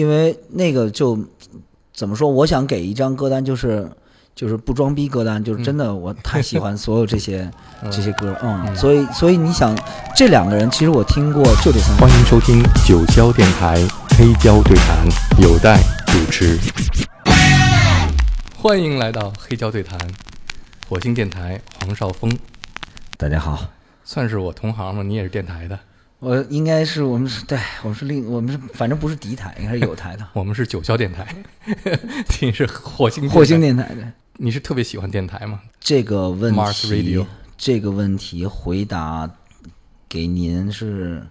[0.00, 1.18] 因为那个就
[1.92, 3.86] 怎么说，我想给一张歌单，就是
[4.34, 7.46] 就是不装逼歌单，就是真的我太喜欢所有这些、
[7.92, 9.76] 这些歌，嗯，所以所以你想
[10.16, 13.76] 这两个人，其实我听过就这三个欢迎收听九霄电台
[14.16, 15.06] 黑胶对谈，
[15.42, 16.58] 有待主持。
[18.56, 19.98] 欢迎来到黑胶对谈，
[20.88, 22.34] 火星电台黄少峰，
[23.18, 23.66] 大家好，
[24.02, 25.02] 算是我同行吗？
[25.02, 25.78] 你也是电台的，
[26.20, 31.34] 我应该是我们是对我们是另我们是反正不是敌台，应该是友台的 我们是九霄电台，
[32.40, 33.84] 你是火星火星电台。
[33.94, 35.60] 的你是特别喜欢电台吗？
[35.80, 37.26] 这个问题
[37.56, 39.28] 这个问题回答
[40.08, 41.26] 给您是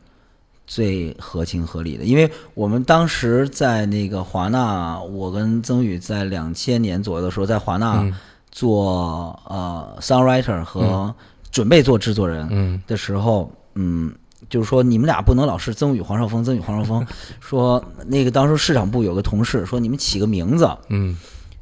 [0.66, 8.14] 最合情合理的，因为我们当时在那个华纳，我跟曾宇在两千年左右的时候，在华纳嗯
[8.52, 11.14] 做、呃 songwriter 和
[11.52, 14.12] 准备做制作人嗯的时候，嗯。
[14.50, 17.06] 就是说，你们俩不能老是曾宇、黄少峰、曾宇、黄少峰。
[17.42, 20.70] 说那个当时市场部有个同事说，你们起个名字。
[20.90, 21.18] 嗯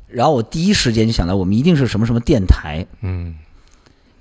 [0.08, 2.86] 然后我第一时间就想到，我们一定是什么什么电台。
[3.02, 3.36] 嗯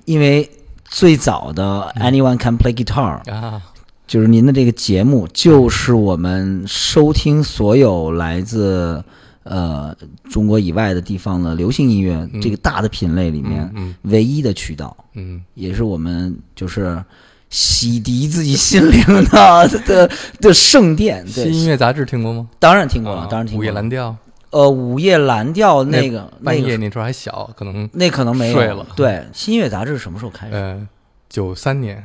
[0.04, 0.48] 因为
[0.84, 3.62] 最早的 Anyone Can Play Guitar 啊，
[4.06, 9.02] 就是您的这个节目，就是我们收听所有来自
[9.44, 9.96] 呃
[10.28, 17.00] 中国以外的地方的流行音乐这个大的品类里面嗯唯一的渠道，嗯也是我们就是
[17.50, 21.26] 洗涤自己心灵的 的的圣殿。
[21.26, 22.48] 新对，音乐杂志听过吗？
[22.58, 23.64] 当然听过了，啊当然听过了。
[23.64, 24.16] 午夜蓝调，
[24.50, 30.54] 呃，午夜蓝调那个那个半夜那时候还小，可能那可能没有睡了对，新音乐杂志什么时候开始？
[30.54, 30.88] 呃
[31.28, 32.04] 九三年，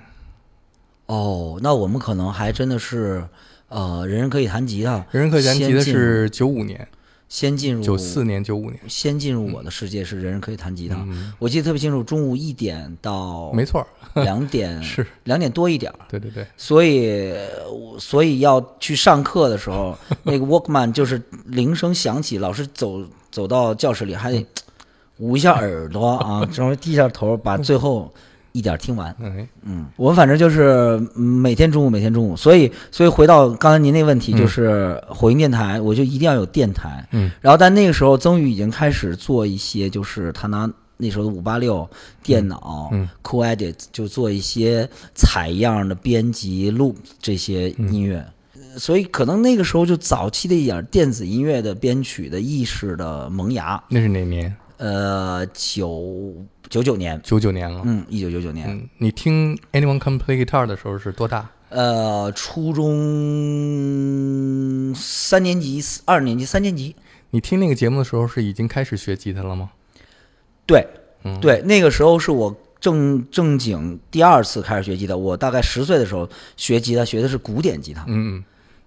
[1.06, 3.24] 哦，那我们可能还真的是，
[3.70, 6.88] 呃，人人可以弹吉他，人人可以弹吉他是九五年，
[7.32, 10.98] 先进入九四，年九五年，先进入我的世界是人人可以弹吉他。
[11.08, 13.88] 嗯，我记得特别清楚，中午一点到没错儿，
[14.22, 15.08] 两点， 是。
[15.24, 17.34] 两点多一点，对对对，所以
[17.98, 24.46] 所以要去上课的时候， 那个 Walkman 就是铃声响起，老师走走到教室里还得
[25.20, 28.14] 捂一下耳朵啊，稍微低下头把最后
[28.52, 29.10] 一点儿听完。
[29.22, 37.08] 哎，嗯，我们反正就是嗯每天中午，每天中午，所以所以回到刚才您那问题，嗯就是火星电台，我就一定要有电台。
[37.12, 41.90] 嗯，然后但那个时候曾宇已经开始做一些，就是他拿那时候的五八六
[42.22, 48.26] 电脑，嗯 Cool Edit 就做一些采样的编辑录这些音乐。
[48.78, 54.56] 所以可能那个时候就早期的一点电子音乐的编曲的意识的萌芽，那是哪年？
[54.78, 56.34] 呃，九
[56.72, 57.82] 九九年，九九年了。
[57.84, 61.50] 嗯，一九九九年，嗯，你听 Anyone Can Play Guitar 的时候是多大？
[61.68, 62.86] 呃，初中
[64.96, 66.96] 三年级、二年级、三年级，
[67.32, 69.72] 你听那个节目的时候是已经开始学吉他了吗？
[70.66, 70.88] 对，
[71.26, 75.16] 嗯，，对，那个时候是我正正经第二次开始学吉他。
[75.16, 78.44] 我大概十岁的时候学吉他，学的是古典吉他，嗯嗯，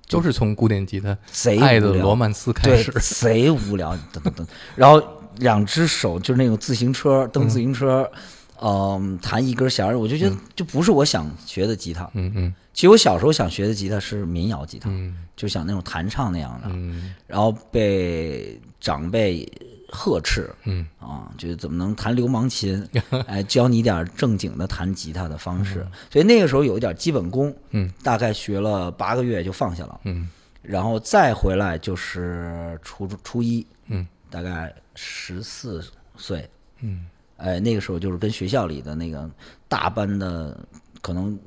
[0.09, 2.93] 都是从古典吉他贼《爱的罗曼斯》开对始，。
[3.23, 5.03] 贼无聊，等等等，然后
[5.39, 8.11] 两只手就是那种自行车蹬自行车，
[8.61, 12.09] 嗯，弹一根弦儿，我就觉得就不是我想学的吉他。
[12.15, 12.55] 嗯嗯。
[12.73, 15.17] 其实我小时候想学的吉他是民谣吉他，嗯。
[15.37, 17.15] 就想那种弹唱那样的，嗯。
[17.27, 19.49] 然后被长辈
[19.91, 20.87] 呵斥，嗯。
[20.99, 22.87] 啊，就是怎么能弹流氓琴？
[23.27, 25.87] 哎，教你点正经的弹吉他的方式。
[26.11, 30.29] 所以那个时候有一点基本功，嗯，大概学了八个月就放下了，嗯。
[30.63, 33.67] 然后再回来就是初中初一，嗯
[34.35, 35.81] 大概十四
[36.17, 36.51] 岁，
[36.81, 37.07] 嗯。
[37.37, 39.31] 哎，那个时候就是跟学校里的那个
[39.69, 40.59] 大班的，
[41.01, 41.39] 可能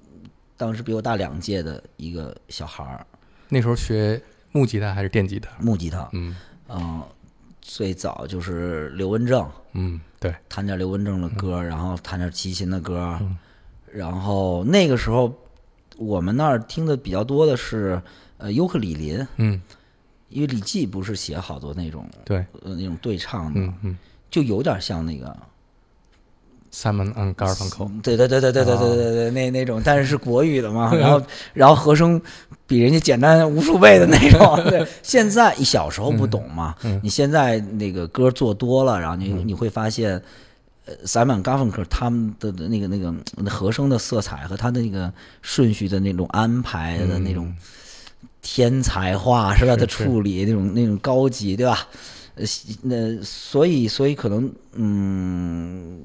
[0.55, 3.05] 当时比我大两届的一个小孩儿，
[3.49, 4.21] 那时候学
[4.53, 5.49] 木吉他还是电吉他？
[5.59, 6.33] 木吉他，嗯。
[6.69, 7.03] 嗯、
[7.61, 9.49] 最早就是刘文正。
[9.73, 13.37] 嗯，对，弹点刘文正的歌，然后弹点齐秦的歌，嗯。
[13.91, 15.33] 然后那个时候
[15.97, 18.01] 我们那儿听的比较多的是
[18.37, 19.61] 呃尤克里林，嗯
[20.29, 23.97] 因为李记不是写好多那种对，呃那种对唱的，嗯嗯。
[24.29, 25.35] 就有点像那个
[26.73, 31.21] ，，Simon and Garfunkel，对对对对对对对对对那那种，但是是国语的嘛，然后
[31.53, 32.21] 然后和声
[32.67, 34.69] 比人家简单无数倍的那种。
[34.69, 40.21] 对， 现在小时候不懂嘛，嗯你现在那个歌做多了，然后你你会发现。
[40.89, 43.13] 呃，塞满嘎芬克他们的的那个那个
[43.49, 47.53] 和声的色彩和他的那个顺序的那种安排的那种
[48.41, 49.73] 天才化是吧？
[49.73, 51.87] 是的处理那种那种高级对吧？
[52.35, 52.45] 呃，
[52.83, 55.99] 那所以所以可能嗯，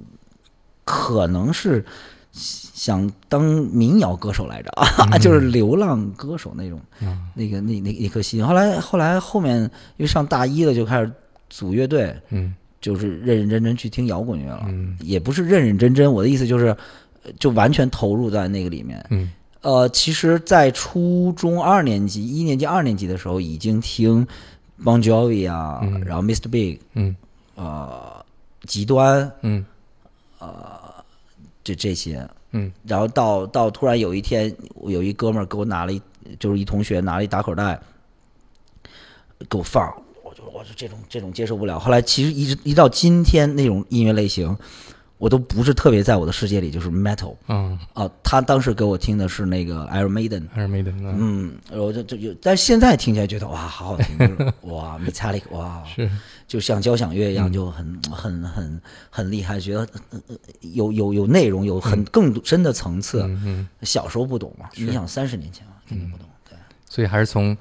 [0.84, 1.84] 可能是
[2.32, 8.44] 想当民谣歌手来着啊， 就是流浪歌手那种嗯那个那那那颗心。
[8.44, 11.12] 后来后来后面因为上大一了就开始
[11.50, 16.68] 组乐队，嗯就是认认真真去听摇滚乐了，嗯也不是认认真真，我的意思就是，
[17.24, 19.04] 呃就完全投入在那个里面。
[19.10, 19.30] 嗯
[19.62, 24.26] 呃，其实，在初中二年级、一年级、二年级的时候，已经听
[24.84, 26.02] Bon Jovi 啊，嗯。
[26.04, 26.48] 然后 Mr.
[26.50, 27.16] Big，嗯。
[27.54, 28.24] 呃，
[28.66, 29.64] 极端嗯。
[30.40, 30.80] 呃
[31.62, 32.72] 这这些，嗯。
[32.84, 36.02] 然后到到突然有一天，我有一哥们儿给我拿了一，
[36.40, 37.80] 就是一同学拿了一打口袋
[39.48, 39.92] 给我放，
[40.24, 41.78] 我就我就这种这种接受不了。
[41.78, 44.56] 后来其实一直一到今天，那种音乐类型，
[45.22, 48.10] 我都不是特别在我的世界里，就是 metal 嗯，啊。
[48.24, 50.94] 他当时给我听的是那个 Iron Maiden，Iron Maiden。
[51.00, 56.10] 嗯，我就就有，但是现在听起来觉得哇，好好听， 就是哇，Metallic，哇，是，
[56.48, 59.86] 就像交响乐一样，就很很很很厉害，觉得
[60.60, 63.24] 有有有内容，有很更深的层次。
[63.82, 66.26] 小时候不懂嘛，你想三十年前啊，肯定不懂。
[66.50, 66.58] 对，
[66.88, 67.56] 所以还是从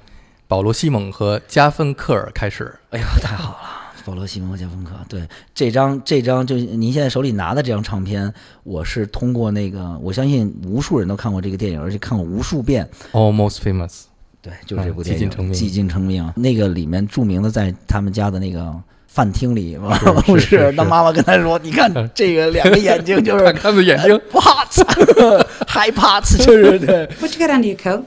[0.48, 2.74] 保罗·西蒙和加芬克尔开始。
[2.90, 3.81] 哎呀，太好了。
[4.04, 5.22] 保罗·西蒙和加芬克，对
[5.54, 8.32] 这张这张就是您现在手里拿的这张唱片，
[8.64, 12.88] 我是通过那个，我相信无数人都看过这个电影，而且看过无数遍。
[13.12, 14.02] Almost Famous，
[14.40, 18.74] 对，就是这部嗯电影《寂静成名寂静成名》那个里面著名的，在他们家的那个
[19.06, 19.78] 饭厅里，
[20.24, 27.06] 不是是是他妈妈跟他说：“你看这个两个眼睛就是 看他的眼睛，啪嚓，害怕，就是 对。
[27.20, 28.02] What you got under your coat?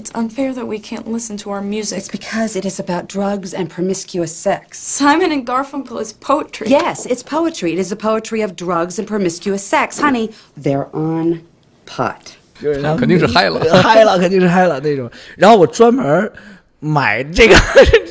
[0.00, 1.98] It's unfair that we can't listen to our music.
[1.98, 4.78] It's because it is about drugs and promiscuous sex.
[4.78, 6.68] Simon and Garfunkel is poetry.
[6.68, 7.72] Yes, it's poetry.
[7.72, 9.98] It is the poetry of drugs and promiscuous sex.
[9.98, 11.40] Honey, they're on
[11.86, 12.36] pot.
[12.60, 15.10] 就是然后肯定是嗨了嗨了，肯定是嗨了那种。
[15.36, 16.30] 然后我专门
[16.78, 17.56] 买这个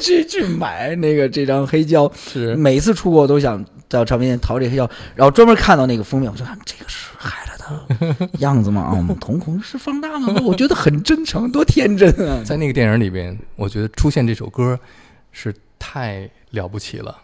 [0.02, 7.49] 去去买那个这张黑胶，是每一次出国我都想到唱片店淘这黑胶，然后专门看到那个封面，我就看这个是嗨了 的
[8.39, 8.83] 样子嘛？
[8.83, 10.41] 啊，我们瞳孔是放大了吗？
[10.45, 12.43] 我觉得很真诚，多天真啊！
[12.45, 14.79] 在那个电影里边，我觉得出现这首歌
[15.33, 17.23] 是太了不起了，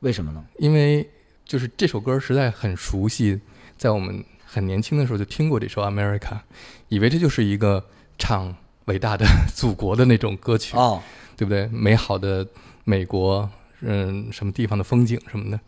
[0.00, 0.44] 为什么呢？
[0.58, 1.08] 因为
[1.44, 3.40] 就是这首歌实在很熟悉，
[3.76, 6.18] 在我们很年轻的时候就听过这首《America》，
[6.88, 7.84] 以为这就是一个
[8.18, 8.54] 唱
[8.86, 11.00] 伟大的祖国的那种歌曲，哦，
[11.36, 11.66] 对不对？
[11.68, 12.46] 美好的
[12.84, 13.48] 美国，
[13.80, 15.60] 嗯，什么地方的风景什么的。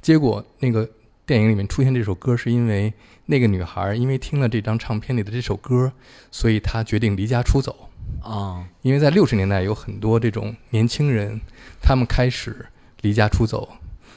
[0.00, 0.88] 结果那个
[1.26, 2.92] 电影里面出现这首歌，是因为
[3.30, 5.92] 那个女孩因为听了这张唱片里的这首歌，
[6.32, 7.88] 所以她决定离家出走。
[8.24, 11.40] 啊，因为在六十年代有很多这种年轻人，
[11.80, 12.66] 他们开始
[13.02, 13.68] 离家出走。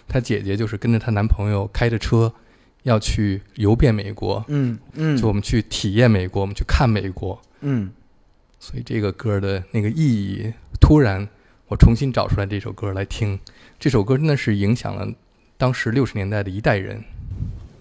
[0.07, 2.33] 她姐姐就是跟着她男朋友开着车
[2.81, 7.39] 要去游遍美国，嗯嗯，就我们去体验美国，我们去看美国。
[7.62, 7.92] 嗯
[8.59, 10.51] 所以这个歌的那个意义，
[10.81, 11.30] 突然
[11.68, 13.39] 我重新找出来这首歌来听，
[13.80, 15.07] 这首歌真的是影响了
[15.56, 17.04] 当时六十年代的一代人。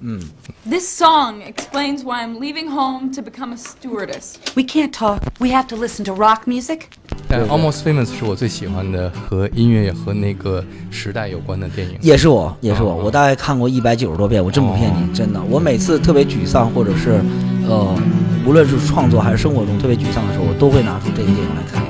[0.01, 0.21] 嗯，
[0.69, 4.35] This song explains why I'm leaving home to become a stewardess.
[4.56, 5.21] We can't talk.
[5.39, 6.81] We have to listen to rock music.
[7.27, 11.97] 但《Almost Famous》是我最喜欢的和音乐和那个时代有关的电影。
[12.01, 15.41] 也是我，也是我，哦我大概看过一百九十多遍，我真不骗你，真的。
[15.50, 17.19] 我每次特别沮丧，或者是
[17.68, 18.00] 呃，
[18.45, 21.83] 无论是创作还是生活中特别沮丧的时候，我都会拿出这个电影来看。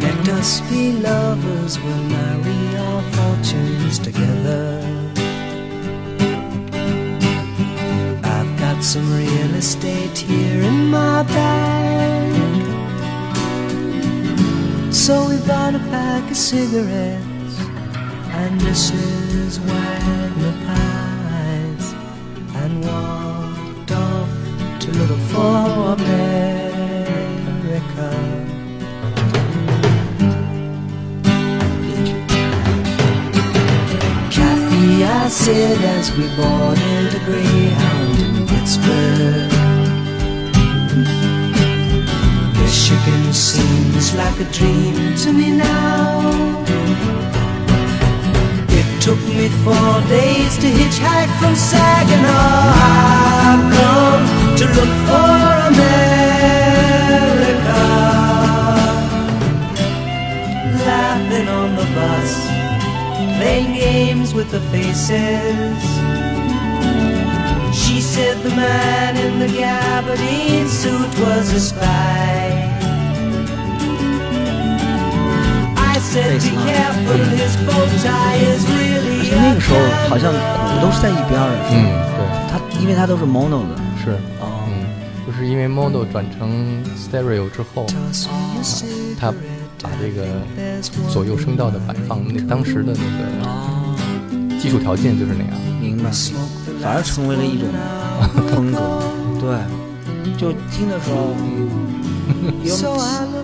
[0.00, 4.89] Let us be lovers, we'll marry our fortunes together.
[8.91, 12.33] Some real estate here in my bag.
[14.93, 17.55] So we bought a pack of cigarettes
[18.41, 19.59] and Mrs.
[19.59, 21.93] Wagner pies
[22.61, 24.29] and walked off
[24.81, 26.91] to look for America.
[35.03, 39.51] I said as we boarded a Greyhound Pittsburgh.
[42.59, 46.19] Michigan seems like a dream to me now.
[48.79, 52.61] It took me four days to hitchhike from Saginaw.
[53.47, 54.25] I've come
[54.59, 55.37] to look for
[55.71, 56.21] America.
[60.89, 62.31] Laughing on the bus
[63.37, 65.90] playing games with the faces.
[68.51, 72.67] She said the man in the gabardine suit was a spy.
[75.77, 79.79] I said, be careful, his bow tie is 而 really 且那个时候
[80.09, 82.19] 好像鼓都是在一边儿的，是嗯吗，对，
[82.51, 83.75] 它因为它都是 mono 的。
[84.03, 84.83] 是，哦嗯，
[85.25, 87.85] 就是因为 mono 转成 stereo 之后，
[89.17, 89.31] 他
[89.81, 90.25] 把这个
[91.09, 93.95] 左右声道的摆放，那当时的那个哦，
[94.59, 95.53] 技术条件就是那样。
[95.79, 96.11] 明白，
[96.81, 97.67] 反而成为了一种
[98.53, 98.77] 风格。
[99.39, 99.45] 对，
[100.37, 101.33] 就听的时候，
[102.63, 102.77] 因为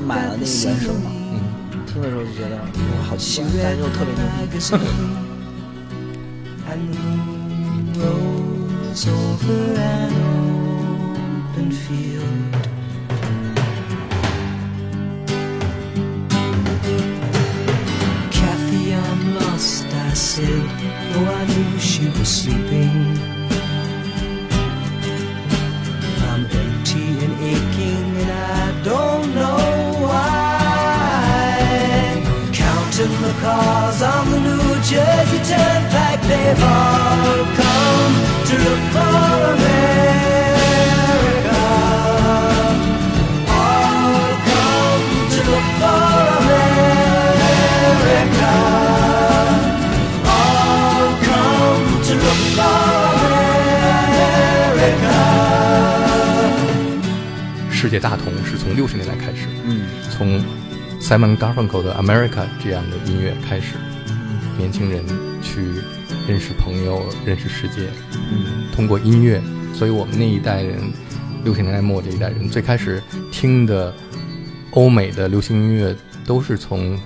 [0.05, 0.47] 买了那个原
[0.79, 1.39] 声嘛，嗯，
[1.85, 2.61] 听的时候就觉得哇
[3.09, 4.53] 好奇怪，但是又特别牛逼。
[19.99, 20.47] I said,
[21.13, 23.36] though I knew she was sleeping.
[33.47, 38.15] Cars on the New Jersey Turnpike, they've all come
[38.47, 39.19] to look for
[39.55, 40.81] America.
[43.59, 46.07] All come to look for
[48.01, 48.53] America.
[50.35, 52.79] All come to look for
[54.81, 55.17] America.
[57.71, 60.43] 世界大同是从六十年代开始，嗯，从
[60.99, 62.29] Simon Garfunkel 的《America》
[62.61, 63.75] 这样的音乐开始，
[64.57, 65.05] 年轻人
[65.41, 65.61] 去
[66.27, 69.41] 认识朋友、认识世界，嗯，通过音乐，
[69.73, 70.91] 所以我们那一代人，
[71.43, 73.01] 六十年代末这一代人，最开始
[73.31, 73.93] 听的
[74.71, 76.99] 欧美的流行音乐都是从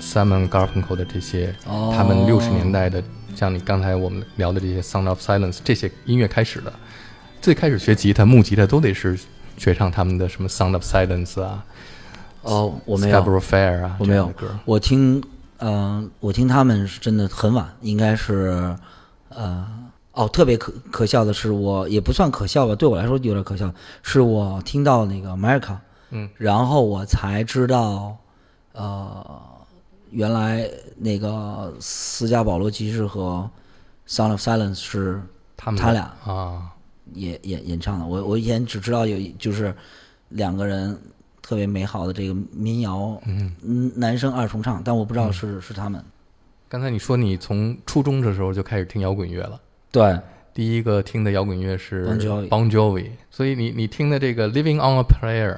[0.00, 3.02] Simon Garfunkel 的这些，哦他们六十年代的，
[3.34, 6.72] 像你刚才我们聊的这些《Sound of Silence》这些音乐开始的。
[7.40, 9.18] 最开始学吉他、木吉他都得是
[9.56, 11.64] 学唱他们的什么《Sound of Silence》啊，
[12.46, 14.32] 哦，我没有 Scarborough Fair 啊，我没有。
[14.64, 15.22] 我听，
[15.58, 18.76] 呃，我听他们是真的很晚，应该是，
[19.28, 19.66] 呃，
[20.12, 23.72] 哦，特别可可笑的是我，也不算可笑吧，对我来说有点可笑，
[24.02, 25.76] 是我听到那个 America，
[26.10, 28.16] 嗯，然后我才知道，
[28.72, 29.24] 呃，
[30.10, 33.48] 原来那个斯嘉保罗骑士和
[34.08, 35.20] Sound of Silence 是
[35.56, 36.70] 他们他俩啊，
[37.14, 38.06] 演演演唱的。
[38.06, 39.74] 我我以前只知道有就是
[40.28, 40.96] 两个人
[41.46, 46.04] 特别美好的这个民谣，嗯，男生二重唱，但我不知道是、是他们。
[46.68, 49.60] 刚才你说你从初中的时候就开始听摇滚乐了，
[49.92, 50.18] 对，
[50.52, 55.54] 第一个听的摇滚乐是 Bon Jovi Bon Jovi 所以你你听的这个《Living on a Prayer》，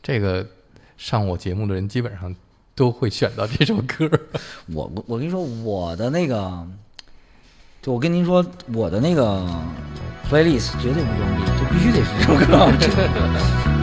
[0.00, 0.46] 这个
[0.96, 2.32] 上我节目的人基本上
[2.76, 4.08] 都会选到这首歌。
[4.72, 6.64] 我我我跟你说，我的那个，
[7.82, 9.44] 就我跟您说，我的那个
[10.30, 13.74] playlist 绝对不装逼，就必须得是这首歌。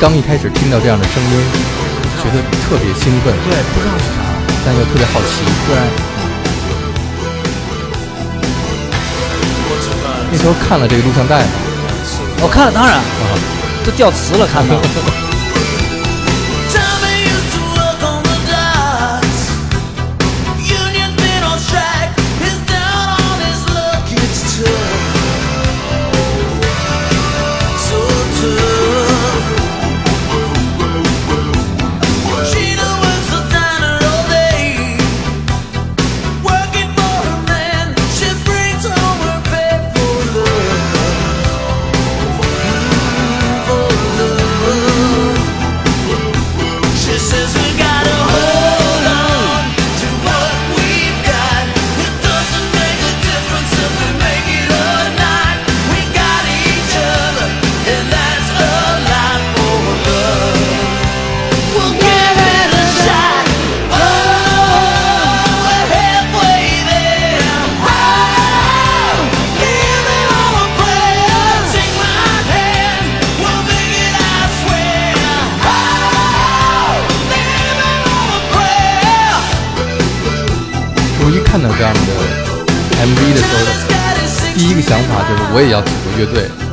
[0.00, 1.30] 刚一开始听到这样的声音，
[2.22, 4.22] 觉得特别兴奋，对，不知道是啥。
[4.64, 5.42] 但又特别好奇。
[5.66, 5.74] 对，
[10.30, 11.50] 那时候看了这个录像带吗，
[12.40, 13.00] 我看了，当然
[13.84, 14.76] 都掉词了，看到。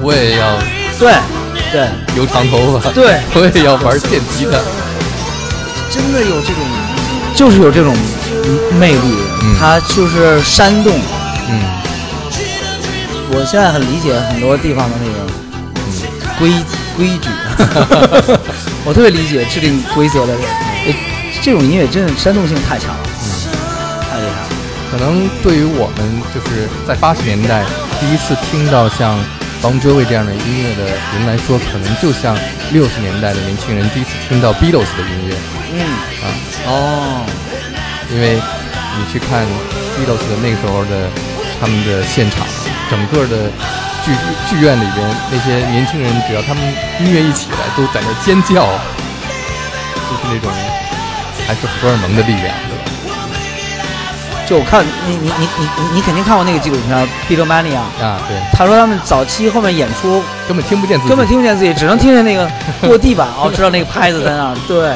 [0.06, 0.56] 我也要
[1.00, 1.12] 对，
[1.72, 4.52] 对，留长头发，对我也要玩电吉他。
[5.90, 6.62] 真的有这种，
[7.34, 7.92] 就是有这种
[8.80, 9.16] 魅力，
[9.60, 10.94] 它就是煽动。
[11.50, 11.58] 嗯，
[13.32, 15.18] 我现在很理解很多地方的那个
[16.38, 16.54] 规
[16.96, 17.30] 规矩，
[18.86, 20.42] 我特别理解制定规则的人。
[20.86, 20.96] 诶
[21.42, 23.04] 这种音乐真的煽动性太强了，
[24.12, 24.48] 太厉害了。
[24.92, 27.66] 可能对于我们就是在八十年代
[28.00, 29.18] 第一次听到像
[29.66, 32.38] Bon Jovi 这样的音乐的人来说，可能就像
[32.72, 35.36] 六十年代的年轻人第一次听到 Beatles 的音乐，
[35.74, 35.82] 嗯。
[36.22, 36.26] 啊，
[36.68, 37.26] 哦，
[38.14, 39.42] 因为你去看
[39.98, 41.10] Beatles 的那个时候的
[41.60, 42.46] 他们的现场，
[42.92, 43.50] 整个的
[44.06, 44.14] 剧
[44.48, 46.62] 剧院里边那些年轻人，只要他们
[47.02, 50.54] 音乐一起来，都在那尖叫，就是那种
[51.48, 52.85] 还是荷尔蒙的力量，对吧？
[54.48, 56.96] 就我看你你你你你你肯定看过那个纪录片
[57.28, 62.48] 《Peter Mania》，啊，对，他说他们早期后面演出根本听不见自己，根本听不见自己，只能听见那个
[62.88, 64.56] 落地板哦，知道那个拍子在那儿。
[64.68, 64.96] 对，哇。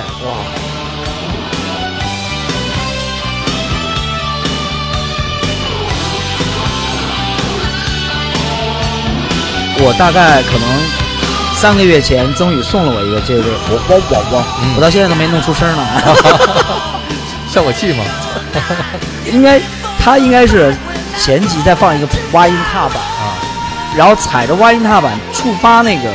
[9.81, 15.83] 我大概可能三个月前，曾宇送了我一个这个，我我我我，嗯我到现在都没弄出声呢。
[17.49, 18.03] 效果器嘛，
[19.29, 19.59] 应该
[20.03, 20.75] 他应该是
[21.19, 23.35] 前级再放一个挖音踏板，啊，
[23.97, 26.09] 然后踩着挖音踏板触发那个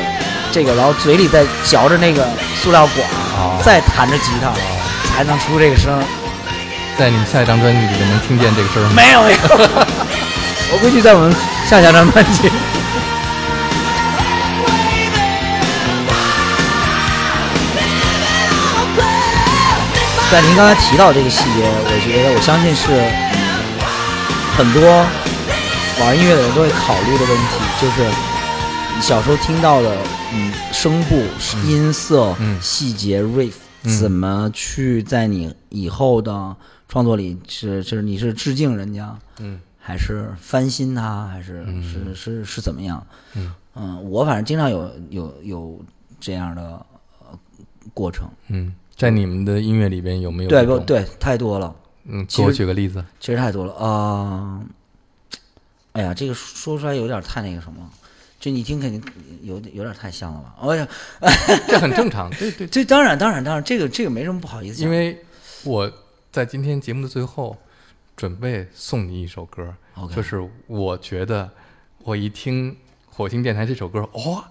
[0.52, 2.26] 这个，然后嘴里再嚼着那个
[2.62, 4.52] 塑料管，啊再弹着吉他，
[5.09, 6.02] 才能出这个声。
[6.97, 8.90] 在你们下一张专辑里面能听见这个声吗？
[8.94, 9.38] 没有没有，
[10.73, 11.35] 我估计在我们
[11.68, 12.50] 下下张专辑。
[20.35, 22.91] 但您刚才提到这个细节，我觉得我相信是
[24.57, 24.83] 很多
[26.00, 28.05] 玩音乐的人都会考虑的问题，就是
[28.97, 29.97] 你小时候听到的，
[30.33, 31.23] 嗯，声部、
[31.64, 33.53] 音色、嗯细节、riff，
[33.85, 36.57] 嗯怎么去在你以后的
[36.88, 43.07] 创作里是就是你是致敬人家，嗯还是翻新它，还是、嗯是是是怎么样？
[43.76, 45.81] 嗯我反正经常有有有
[46.19, 46.85] 这样的
[47.21, 47.38] 呃
[47.93, 48.29] 过程。
[48.49, 50.49] 嗯，在你们的音乐里边有没有？
[50.51, 51.05] 对不对？
[51.19, 51.75] 太多了，
[52.05, 53.05] 嗯，给我举个例子。
[53.19, 54.65] 其实太多了啊、
[55.93, 57.91] 哎呀，这个说出来有点太那个什么，
[58.39, 59.03] 就你听肯定
[59.43, 60.55] 有点有点太像了吧？
[60.61, 60.89] 哎呀，
[61.69, 65.19] 这很正常，对对，这当然当然当然，这个这个没什么不好意思，因为
[65.65, 65.91] 我
[66.31, 67.57] 在今天节目的最后
[68.17, 69.75] 准备送你一首歌
[70.15, 71.51] 就是我觉得
[71.99, 74.45] 我一听火星电台这首歌，哇、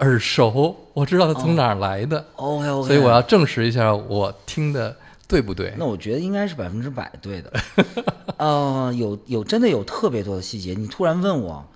[0.00, 5.74] 耳熟，我知道它从哪儿来的，OK OK，所以我要证实一下我听的对不对。
[5.76, 7.52] 那我觉得应该是百分之百对的。
[8.38, 11.66] 呃，有有真的有特别多的细节，你突然问我，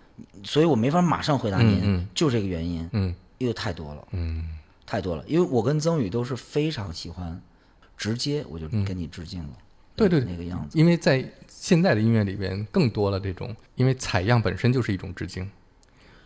[0.45, 4.45] 所以我没法马上回答您，嗯嗯就这个原因，嗯因为太多了，嗯
[4.87, 5.25] 太多了。
[5.27, 7.41] 因为我跟曾宇都是非常喜欢
[7.97, 9.63] 直接我就跟你致敬了，嗯
[9.97, 10.79] 对对那个样子。
[10.79, 15.51] 因为在现在的音乐里边更多了这种，因为采样本身就是一种致敬，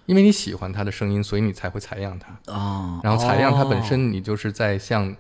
[0.07, 2.53] 因为你喜欢他的声音，所以你才会采样他。
[2.53, 5.15] 啊，然后采样他本哦身，你就是在向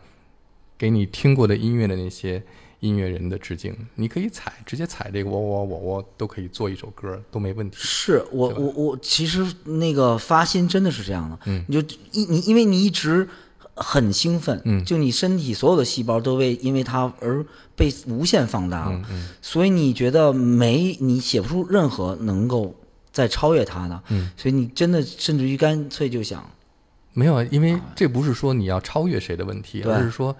[0.78, 2.42] 给你听过的音乐的那些
[2.80, 3.74] 音乐人的致敬。
[3.96, 7.76] 你可以采，直接采这个我我我我都可以做一首歌，都没问题。
[7.80, 13.28] 是我我我其实那个发心真的是这样的，嗯你就一你因为你一直
[13.74, 17.44] 很兴奋，嗯就你身体所有的细胞都为因为它而
[17.74, 22.74] 被无限放大了，嗯嗯所以你觉得没你写不出任何能够
[23.16, 26.46] 再超越它呢，嗯，所以你真的甚至于干脆就想，
[27.14, 30.36] 没有啊，因为这不是说你要超越谁的问题，对而是说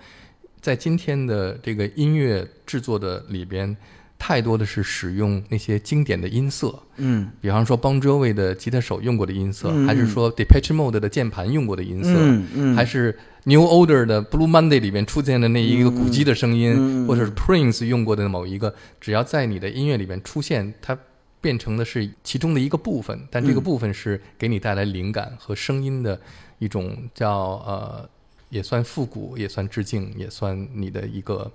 [0.61, 3.75] 在今天的这个音乐制作的里边，
[4.19, 7.31] 太多的是使用那些经典的音色，嗯。
[7.41, 9.87] 比方说 Bon Jovi 的吉他手用过的音色，嗯。
[9.87, 12.77] 还是说 Depeche Mode 的键盘用过的音色，嗯嗯。
[12.77, 20.99] 还是 New Order 的 Blue Monday 里面出现的那一个鼓机的声音，或者是 Prince 用过的某一个，只要在你的音乐里面出现，它
[21.47, 23.63] 变成的是其中的一个部分，但这个嗯。
[23.63, 26.19] 部分是给你带来灵感和声音的
[26.59, 27.31] 一种叫
[27.65, 28.09] 呃，
[28.49, 31.49] 也算复古，也算致敬，也算你的一个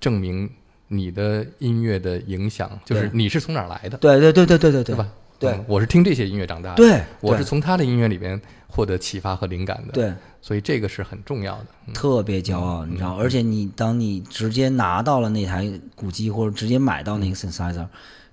[0.00, 0.48] 证明
[0.88, 3.98] 你的音乐的影响，就是你是从哪儿来的。
[3.98, 4.94] 对对对对对对对。
[4.94, 5.06] 吧？
[5.38, 5.50] 对。
[5.52, 7.02] 嗯我是听这些音乐长大的，对对。
[7.20, 11.66] 我是从他的音乐里边获得启发和灵感的，对，所以这个是很重要的。
[11.88, 11.92] 嗯。
[11.92, 17.86] 特别骄傲，你知道，而且你当你直接拿到了那台古机，或者直接买到那个 synthesizer，、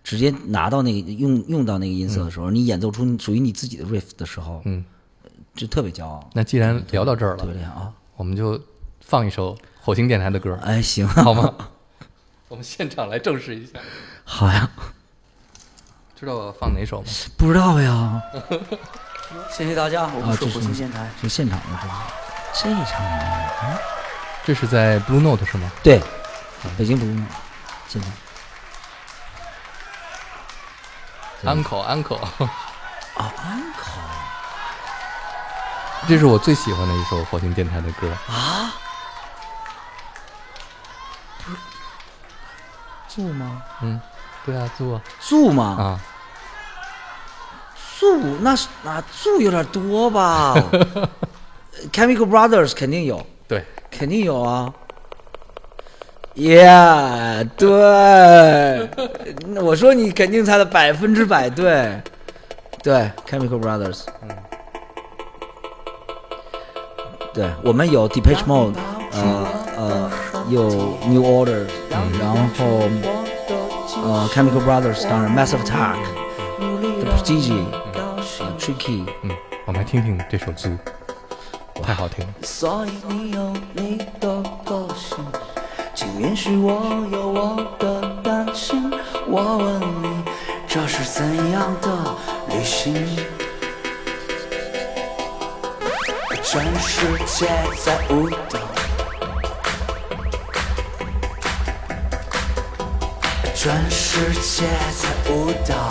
[0.03, 4.83] 直接拿到那个用用到那个音色的时候，你演奏出你属于你自己的 riff 的时候，嗯，
[5.55, 7.91] 就特别骄傲，那既然聊到这儿了特别，厉害啊！
[8.17, 8.59] 我们就
[8.99, 11.53] 放一首火星电台的歌，哎，行，好吗？
[12.49, 13.79] 我们现场来证实一下，
[14.25, 14.69] 好呀，
[16.19, 17.07] 知道我放哪首吗？
[17.37, 18.21] 不知道呀。
[19.49, 21.65] 谢谢大家，我啊们是火星电台，是现场的，
[22.53, 23.79] 这是这场的，
[24.45, 25.71] 这是在 Blue Note 是吗？
[25.81, 25.99] 对，
[26.77, 27.33] 北京 Blue Note，
[27.87, 28.11] 现场
[31.45, 32.17] Uncle Uncle，
[33.15, 34.01] 啊，uncle
[36.08, 38.10] 这是我最喜欢的一首火星电台的歌。
[38.27, 38.73] 啊，
[43.10, 43.62] 住吗？
[43.82, 43.99] 嗯，
[44.45, 45.63] 对啊，做住吗？
[45.79, 45.99] 啊，
[47.99, 50.56] 住那是那住有点多吧？
[51.91, 54.73] Chemical Brothers 肯定有，对，肯定有啊。
[56.35, 58.89] Yeah，对，
[59.47, 62.01] 那我说你肯定猜的百分之百对，
[62.81, 64.29] 对，Chemical Brothers，嗯，
[67.31, 68.73] 对我们有 Depeche Mode，
[69.11, 70.11] 呃呃，
[70.49, 70.63] 有
[71.07, 71.67] New Order，
[72.19, 72.89] 然后
[74.03, 75.97] 呃 Chemical Brothers，当然 Massive Attack、
[76.57, 77.63] The Prodigy、
[78.39, 79.29] 呃 Tricky，嗯，
[79.67, 80.75] 我们来听听这首《Zoo》，
[81.83, 82.33] 太好听了。
[82.41, 85.23] 所以你有你的个性，
[86.03, 88.91] 请允许我有我的担心。
[89.25, 90.21] 我问你，
[90.67, 91.87] 这是怎样的
[92.49, 92.93] 旅行？
[96.43, 97.47] 全世界
[97.81, 98.59] 在舞蹈，
[103.55, 104.65] 全世界
[104.99, 105.89] 在舞蹈。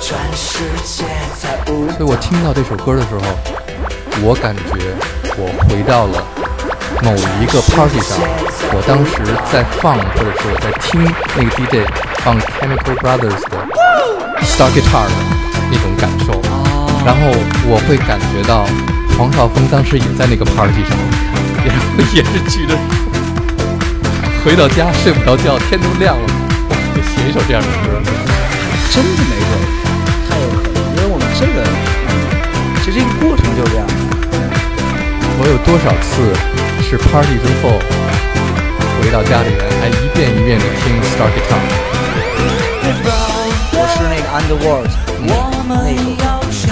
[0.00, 1.04] 全世界
[1.38, 1.98] 在舞蹈。
[1.98, 3.20] 所以我听到这首歌的时候，
[4.24, 4.96] 我感觉
[5.40, 6.18] 我回到了
[7.00, 8.18] 某一个 party 上，
[8.74, 9.22] 我当时
[9.52, 10.98] 在放，或者是我在听
[11.38, 11.86] 那个 DJ
[12.26, 13.54] 放 Chemical Brothers 的
[14.42, 15.14] Star Guitar 的
[15.70, 16.42] 那种感受，
[17.06, 17.30] 然后
[17.70, 18.66] 我会感觉到
[19.16, 20.98] 黄少峰当时也在那个 party 上，
[21.62, 22.74] 然后也是举着，
[24.42, 26.26] 回到家睡不着觉，天都亮了，
[26.66, 27.94] 哇，就写一首这样的歌。
[28.90, 29.50] 真的没准，
[30.26, 32.10] 太有可能，因为我们这个，嗯，
[32.82, 33.86] 其实这个过程就是这样。
[35.48, 36.20] 我有多少次
[36.82, 37.70] 是 party 之后
[39.00, 41.56] 回到家里面，还一遍一遍的听 Star Guitar？
[43.72, 44.84] 我是那个 Underworld
[45.24, 45.32] 那
[46.52, 46.68] 首，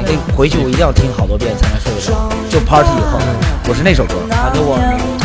[0.00, 2.30] 那回去我一定要听好多遍才能睡得着。
[2.48, 3.18] 就 party 以后，
[3.66, 5.23] 我是那首歌 Underworld。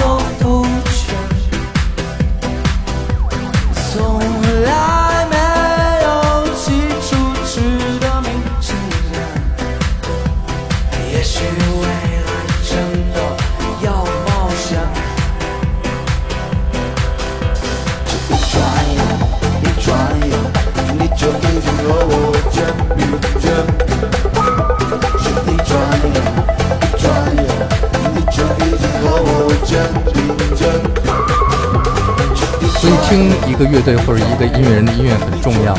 [33.71, 35.77] 乐队或者一个音乐人的音乐很重要。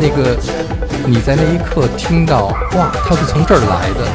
[0.00, 0.36] 那个
[1.06, 4.06] 你在那一刻听到，哇，他是从这儿来的，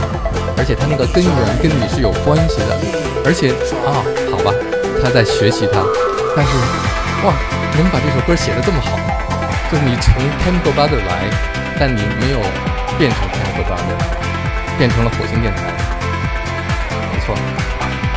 [0.57, 2.77] 而且他那个根源跟你是有关系的，
[3.25, 3.51] 而且
[3.85, 4.53] 啊，好吧，
[5.01, 5.83] 他在学习它，
[6.35, 6.51] 但是
[7.25, 7.33] 哇，
[7.75, 8.97] 能把这首歌写得这么好，
[9.71, 11.29] 就是你从 Chemical Brother 来，
[11.79, 12.39] 但你没有
[12.97, 13.97] 变成 Chemical Brother，
[14.77, 15.61] 变成了火星电台，
[17.11, 17.35] 没错，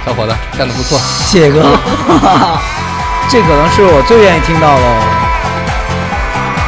[0.04, 0.98] 小伙子干得不错。
[1.26, 1.62] 谢哥，
[3.28, 4.84] 这可能是我最愿意听到的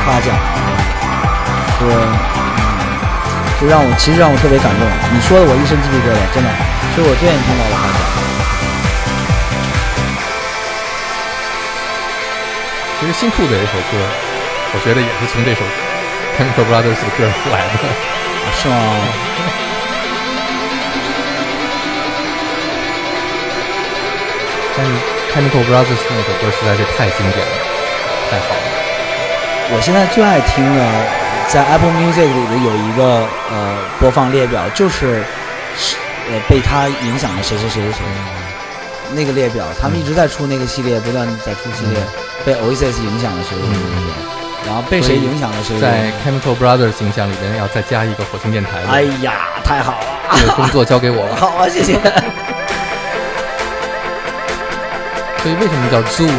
[0.05, 0.35] 夸奖，
[1.79, 1.88] 是，嗯
[3.61, 4.87] 就让我其实让我特别感动。
[5.14, 6.51] 你说的我一身鸡皮疙瘩，真的，
[6.94, 7.99] 是我最愿意听到的夸奖。
[13.01, 13.92] 其实新裤子有一首歌，
[14.75, 15.61] 我觉得也是从这首
[16.37, 17.79] Chemical Brothers 的歌来的。
[18.53, 18.77] 是吗？
[24.77, 24.92] 但是
[25.38, 27.53] Chemical Brothers 那首歌实在是太经典了，
[28.29, 28.61] 太好了。
[29.70, 30.83] 我现在最爱听的，
[31.46, 35.22] 在 Apple Music 里的有一个呃播放列表，就是
[35.79, 35.94] 是
[36.33, 37.98] 呃被他影响的谁谁谁谁谁
[39.14, 42.03] 那个列表，他们一直在出那个系列，不断在出系列，
[42.44, 43.79] 被 Oasis 影响的谁谁谁
[44.66, 46.11] 然后被谁影响的谁谁在。
[46.27, 50.53] Chemical Brothers 影响里面要再加一个火星电台的，哎呀，太好了这个！
[50.55, 51.37] 工作交给我了。
[51.38, 51.96] 好啊，谢谢。
[55.42, 56.33] 所以为什么叫 Zoo 呢？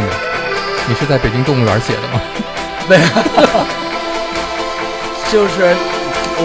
[0.87, 2.21] 你是在北京动物园写的吗？
[2.89, 3.01] 没有，
[5.31, 5.75] 就是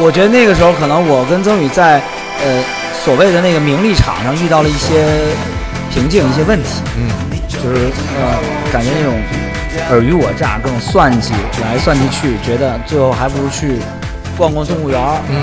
[0.03, 2.03] 我觉得那个时候可能我跟曾宇在
[2.43, 2.63] 呃
[3.05, 5.05] 所谓的那个名利场上遇到了一些
[5.91, 7.09] 瓶颈、一些问题，嗯，
[7.49, 7.91] 就是
[8.21, 8.39] 呃
[8.73, 9.15] 感觉那种
[9.91, 13.79] 尔虞我诈、各种算计来算计去，觉得最后还不如去
[14.37, 15.35] 逛逛动物园儿，嗯，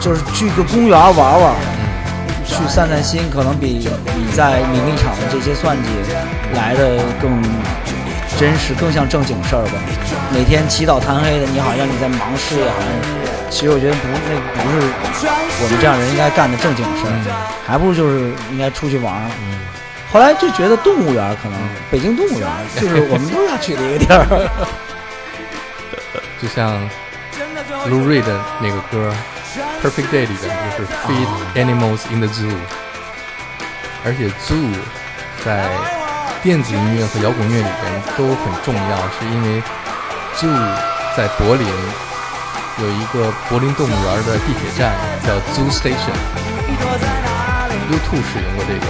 [0.00, 1.54] 就是去个公园玩玩，
[2.46, 3.88] 去散散心，可能比比
[4.34, 5.88] 在名利场的这些算计
[6.54, 7.42] 来的更
[8.38, 9.72] 真实，更像正经事儿吧。
[10.32, 12.88] 每天起早贪黑的，你好像你在忙事业，好像
[13.50, 14.14] 其实我觉得不，那
[14.62, 14.76] 不是
[15.62, 17.08] 我们这样人应该干的正经事儿，
[17.66, 19.30] 还不如就是应该出去玩儿。
[20.12, 21.58] 后来就觉得动物园可能
[21.90, 22.48] 北京动物园
[22.80, 24.26] 就是我们都要去的一个地儿。
[26.40, 26.88] 就像
[27.88, 29.10] Lou Reed 的那个歌
[29.82, 32.50] 《Perfect Day》里边就是 Feed Animals in the Zoo，
[34.04, 34.74] 而且 Zoo
[35.44, 35.68] 在
[36.42, 39.62] 电子音乐和摇滚乐里边都很重要，是因为
[40.36, 40.50] Zoo
[41.16, 41.66] 在柏林
[42.82, 46.16] 有一个柏林动物园的地铁站叫 Zoo Station。
[47.84, 48.86] U2 使用过这个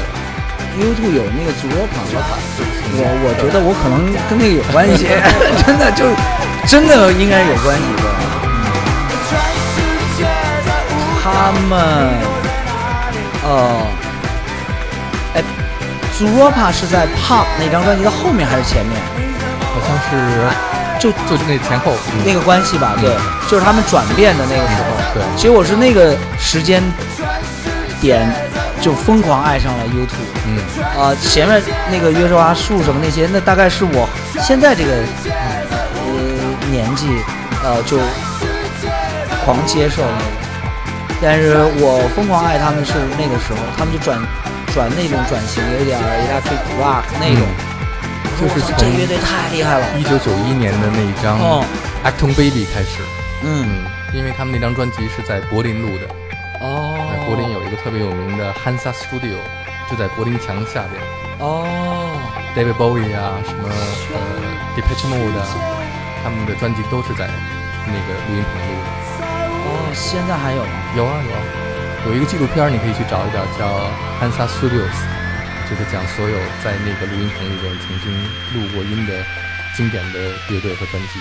[0.79, 2.39] ，YouTube 有那个组合款和款，
[2.95, 5.11] 我我觉得我可能跟那个有关系，
[5.67, 6.15] 真的就是
[6.67, 8.14] 真的应该有关系的。
[11.25, 11.81] 他们
[13.43, 13.81] 呃
[15.35, 15.43] 哎
[16.13, 19.01] ，Zuropa 是在 Pop 那张专辑的后面还是前面？
[19.73, 20.11] 好像是
[21.01, 23.11] 就就那前后，嗯那个关系吧，对，
[23.49, 24.91] 就是他们转变的那个时候。
[25.15, 26.83] 对其实我是那个时间
[28.03, 28.31] 点
[28.83, 30.29] 就疯狂爱上了 YouTube。
[30.47, 30.59] 嗯，
[31.01, 34.07] 啊，前面那个约瑟华树什么那些，那大概是我
[34.43, 34.93] 现在这个
[35.33, 37.09] 呃年纪，
[37.65, 37.99] 呃就
[39.45, 40.44] 狂接受那个。
[41.25, 44.21] 但是我疯狂爱他们是那个时候，他们就转
[44.75, 47.49] 转那种转型，有点儿 electric rock 那种。
[48.37, 49.87] 就是从这乐队太厉害了。
[49.97, 51.65] 一九九一年的那一张哦
[52.07, 52.99] 《Acton Baby》开始，
[53.43, 56.05] 嗯，嗯，因为他们那张专辑是在柏林录的，
[56.61, 59.39] 哦在柏林有一个特别有名的 Hansa Studio，
[59.89, 61.01] 就在柏林墙下边。
[61.39, 61.65] 哦
[62.59, 63.71] ，David Bowie 啊，什么
[64.13, 64.19] 呃
[64.77, 65.47] Depeche Mode 啊，
[66.23, 67.31] 他们的专辑都是在
[67.87, 68.84] 那个录音棚录的。
[69.95, 70.71] 哦，现在还有吗？
[70.97, 71.43] 有啊有啊，
[72.07, 73.89] 有一个纪录片你可以去找一找，叫
[74.21, 74.99] Hansa Studios，
[75.71, 78.11] 就是讲所有在那个录音棚里边曾经
[78.55, 79.15] 录过音的
[79.77, 80.19] 经典的
[80.51, 81.21] 乐队和专辑。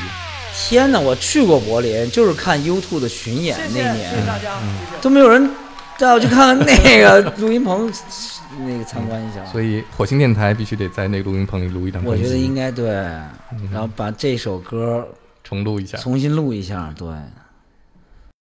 [0.56, 4.58] 天哪，我去过柏林，就是看 YouTube 的巡演那年，大家，
[5.02, 5.48] 都没有人
[6.00, 7.92] 带我去看看那个录音棚，
[8.66, 9.46] 那个参观一下。
[9.52, 12.88] 所以火星电台必须得在那个录音棚里录一张，我觉得应该对，
[13.72, 15.08] 然后把这首歌
[15.44, 15.98] 重录一下。
[16.00, 17.08] 重新录一下，对。